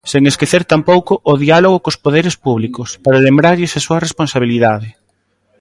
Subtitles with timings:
[0.11, 4.89] Sen esquecer tampouco o "diálogo cos poderes públicos, para lembrarlles a súa responsabilidade".